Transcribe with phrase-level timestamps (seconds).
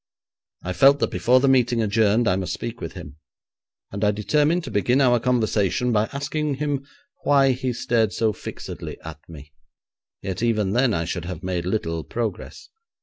[0.63, 3.17] I felt that before the meeting adjourned I must speak with him,
[3.91, 6.87] and I determined to begin our conversation by asking him
[7.21, 9.53] why he stared so fixedly at me.
[10.23, 12.69] Yet even then I should have made little progress.